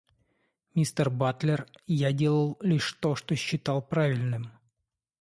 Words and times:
Мистер 0.73 1.11
Батлер, 1.11 1.67
я 1.87 2.11
делал 2.11 2.57
лишь 2.61 2.91
то, 2.93 3.15
что 3.15 3.35
считал 3.35 3.83
правильным. 3.83 4.49